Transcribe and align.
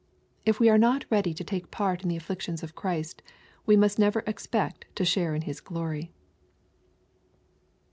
If 0.47 0.59
we 0.59 0.67
are 0.67 0.79
not 0.79 1.05
ready 1.11 1.31
to 1.31 1.43
take 1.43 1.69
part 1.69 2.01
in 2.01 2.09
the 2.09 2.15
afSictions 2.17 2.63
of 2.63 2.73
Christ, 2.73 3.21
we 3.67 3.77
must 3.77 3.99
never 3.99 4.23
expect 4.25 4.85
to 4.95 5.05
share 5.05 5.35
His 5.35 5.61
glory. 5.61 6.11